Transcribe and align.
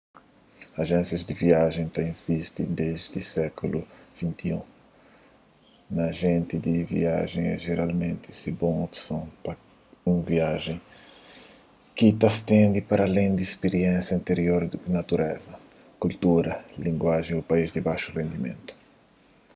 ajénsias 0.83 1.23
di 1.27 1.33
viajen 1.43 1.87
ta 1.95 1.99
izisti 2.13 2.63
desdi 2.79 3.19
sékulu 3.33 3.79
xix 4.17 4.45
un 5.91 5.97
ajenti 6.09 6.55
di 6.65 6.75
viajen 6.95 7.45
é 7.53 7.61
jeralmenti 7.65 8.29
un 8.49 8.53
bon 8.59 8.75
opson 8.87 9.23
pa 9.43 9.51
un 10.11 10.17
viajen 10.31 10.79
ki 11.95 12.07
ta 12.21 12.29
stende 12.39 12.79
paralén 12.91 13.31
di 13.39 13.45
spiriénsia 13.53 14.11
antirior 14.15 14.61
ku 14.81 14.89
natureza 14.99 15.53
kultura 16.03 16.51
língua 16.85 17.15
ô 17.37 17.39
país 17.51 17.69
di 17.71 17.81
baxu 17.87 18.09
rendimentu 18.19 18.71